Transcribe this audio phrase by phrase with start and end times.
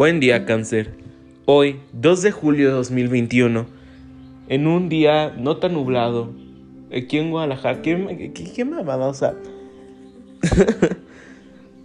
[0.00, 0.94] Buen día, cáncer.
[1.44, 3.66] Hoy, 2 de julio de 2021,
[4.48, 6.32] en un día no tan nublado,
[6.90, 9.08] aquí en Guadalajara, ¿qué, qué, qué mamada?
[9.08, 9.34] O sea...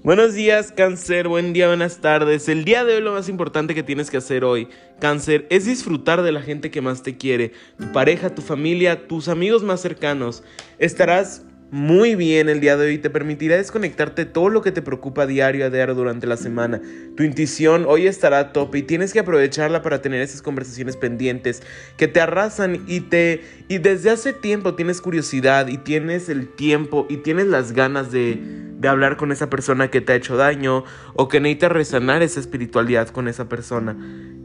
[0.05, 2.47] Buenos días, cáncer, buen día, buenas tardes.
[2.47, 4.69] El día de hoy lo más importante que tienes que hacer hoy,
[5.01, 9.27] cáncer, es disfrutar de la gente que más te quiere, tu pareja, tu familia, tus
[9.27, 10.41] amigos más cercanos.
[10.79, 15.25] Estarás muy bien el día de hoy te permitirá desconectarte todo lo que te preocupa
[15.25, 16.81] diario a diario durante la semana.
[17.17, 21.63] Tu intuición hoy estará a tope y tienes que aprovecharla para tener esas conversaciones pendientes
[21.97, 27.07] que te arrasan y te y desde hace tiempo tienes curiosidad y tienes el tiempo
[27.09, 30.83] y tienes las ganas de de hablar con esa persona que te ha hecho daño
[31.13, 33.95] o que necesita resanar esa espiritualidad con esa persona.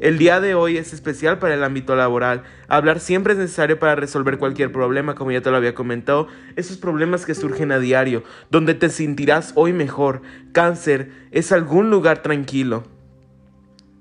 [0.01, 2.45] El día de hoy es especial para el ámbito laboral.
[2.69, 6.27] Hablar siempre es necesario para resolver cualquier problema, como ya te lo había comentado,
[6.57, 10.23] esos problemas que surgen a diario, donde te sentirás hoy mejor.
[10.53, 12.85] Cáncer es algún lugar tranquilo.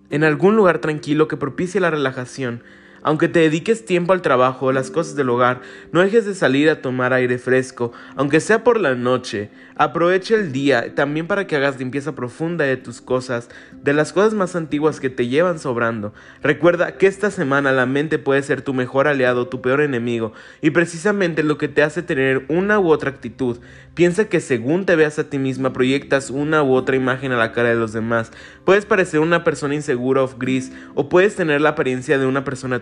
[0.10, 2.64] En algún lugar tranquilo que propicie la relajación.
[3.02, 5.62] Aunque te dediques tiempo al trabajo o las cosas del hogar,
[5.92, 9.50] no dejes de salir a tomar aire fresco, aunque sea por la noche.
[9.76, 14.34] Aprovecha el día también para que hagas limpieza profunda de tus cosas, de las cosas
[14.34, 16.14] más antiguas que te llevan sobrando.
[16.44, 20.72] Recuerda que esta semana la mente puede ser tu mejor aliado, tu peor enemigo, y
[20.72, 23.60] precisamente lo que te hace tener una u otra actitud.
[23.94, 27.52] Piensa que según te veas a ti misma proyectas una u otra imagen a la
[27.52, 28.32] cara de los demás.
[28.66, 32.80] Puedes parecer una persona insegura o gris, o puedes tener la apariencia de una persona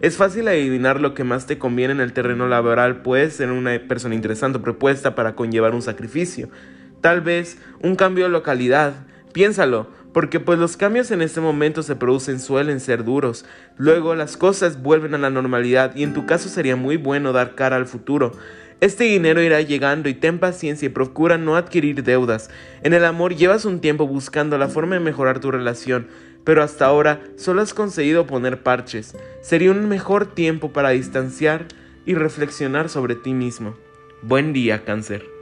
[0.00, 3.02] Es fácil adivinar lo que más te conviene en el terreno laboral.
[3.02, 6.48] Puedes ser una persona interesante propuesta para conllevar un sacrificio sacrificio.
[7.00, 8.94] Tal vez un cambio de localidad.
[9.32, 13.44] Piénsalo, porque pues los cambios en este momento se producen suelen ser duros.
[13.76, 17.54] Luego las cosas vuelven a la normalidad y en tu caso sería muy bueno dar
[17.54, 18.32] cara al futuro.
[18.80, 22.50] Este dinero irá llegando y ten paciencia y procura no adquirir deudas.
[22.82, 26.08] En el amor llevas un tiempo buscando la forma de mejorar tu relación,
[26.46, 29.16] pero hasta ahora solo has conseguido poner parches.
[29.42, 31.66] Sería un mejor tiempo para distanciar
[32.06, 33.74] y reflexionar sobre ti mismo.
[34.22, 35.35] Buen día, cáncer.